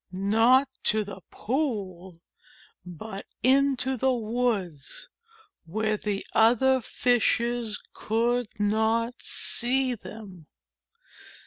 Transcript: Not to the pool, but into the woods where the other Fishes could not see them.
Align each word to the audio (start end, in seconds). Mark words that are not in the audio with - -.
Not 0.11 0.67
to 0.85 1.03
the 1.03 1.21
pool, 1.29 2.17
but 2.83 3.27
into 3.43 3.97
the 3.97 4.11
woods 4.11 5.09
where 5.65 5.95
the 5.95 6.25
other 6.33 6.81
Fishes 6.81 7.79
could 7.93 8.47
not 8.59 9.21
see 9.21 9.93
them. 9.93 10.47